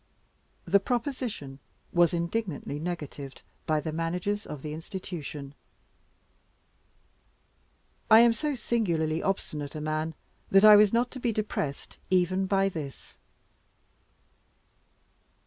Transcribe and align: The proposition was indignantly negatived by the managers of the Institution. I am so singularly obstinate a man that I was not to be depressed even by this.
The 0.65 0.79
proposition 0.79 1.59
was 1.93 2.11
indignantly 2.11 2.79
negatived 2.79 3.43
by 3.67 3.79
the 3.79 3.91
managers 3.91 4.47
of 4.47 4.63
the 4.63 4.73
Institution. 4.73 5.53
I 8.09 8.21
am 8.21 8.33
so 8.33 8.55
singularly 8.55 9.21
obstinate 9.21 9.75
a 9.75 9.79
man 9.81 10.15
that 10.49 10.65
I 10.65 10.75
was 10.75 10.91
not 10.91 11.11
to 11.11 11.19
be 11.19 11.31
depressed 11.31 11.99
even 12.09 12.47
by 12.47 12.67
this. 12.67 13.19